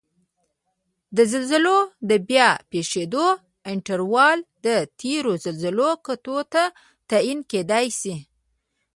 [1.15, 1.77] د زلزلو
[2.09, 3.25] د بیا پېښیدو
[3.71, 4.67] انټروال د
[4.99, 6.63] تېرو زلزلو کتو ته
[7.09, 8.15] تعین کېدای شي